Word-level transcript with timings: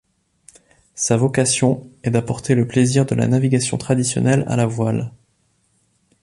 Sa 0.95 1.15
vocation 1.15 1.87
est 2.01 2.09
d'apporter 2.09 2.55
le 2.55 2.67
plaisir 2.67 3.05
de 3.05 3.13
la 3.13 3.27
navigation 3.27 3.77
traditionnelle 3.77 4.45
à 4.47 4.55
la 4.55 4.65
voile. 4.65 5.11